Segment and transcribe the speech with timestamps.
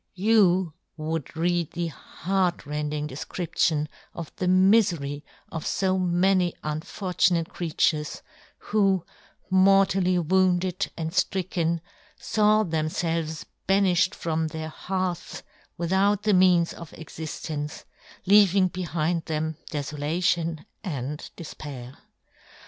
[0.15, 7.49] You would read the heartrending defcrip tion of the mifery of fo many unfor tunate
[7.49, 8.23] creatures,
[8.57, 9.05] who,
[9.51, 11.81] mortally wounded and ftricken,
[12.17, 15.43] faw them felves baniflied from their hearths
[15.77, 17.83] without the means of exiftence,
[18.25, 21.93] leaving behind them defolation and 10 74 John Gutenberg.
[21.93, 21.97] defpair.